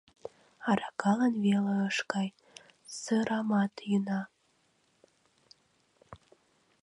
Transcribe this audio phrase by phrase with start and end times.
[0.69, 2.27] —Аракалан веле ыш кай,
[2.99, 4.21] сырамат йӱна.